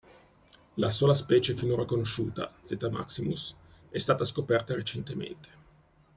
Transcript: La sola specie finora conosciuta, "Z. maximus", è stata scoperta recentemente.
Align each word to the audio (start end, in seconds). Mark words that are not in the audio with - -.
La 0.77 0.89
sola 0.89 1.13
specie 1.13 1.53
finora 1.55 1.85
conosciuta, 1.85 2.51
"Z. 2.63 2.89
maximus", 2.89 3.53
è 3.91 3.99
stata 3.99 4.25
scoperta 4.25 4.73
recentemente. 4.73 5.49